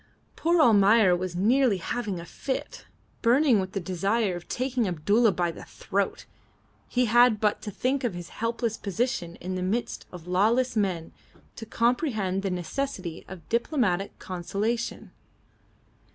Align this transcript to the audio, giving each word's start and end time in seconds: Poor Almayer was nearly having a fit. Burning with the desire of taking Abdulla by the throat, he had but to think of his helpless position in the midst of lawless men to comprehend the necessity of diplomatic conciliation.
Poor 0.35 0.59
Almayer 0.59 1.15
was 1.15 1.35
nearly 1.35 1.77
having 1.77 2.19
a 2.19 2.25
fit. 2.25 2.85
Burning 3.21 3.59
with 3.59 3.73
the 3.73 3.79
desire 3.79 4.35
of 4.35 4.47
taking 4.47 4.87
Abdulla 4.87 5.31
by 5.31 5.51
the 5.51 5.63
throat, 5.63 6.25
he 6.87 7.05
had 7.05 7.39
but 7.39 7.61
to 7.61 7.69
think 7.69 8.03
of 8.03 8.15
his 8.15 8.29
helpless 8.29 8.77
position 8.77 9.35
in 9.35 9.53
the 9.53 9.61
midst 9.61 10.07
of 10.11 10.25
lawless 10.25 10.75
men 10.75 11.11
to 11.55 11.67
comprehend 11.67 12.41
the 12.41 12.49
necessity 12.49 13.23
of 13.27 13.47
diplomatic 13.47 14.17
conciliation. 14.17 15.11